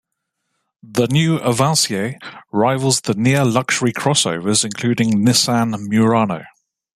[0.81, 2.17] The new Avancier
[2.51, 6.43] rivals the near luxury crossovers including Nissan Murano.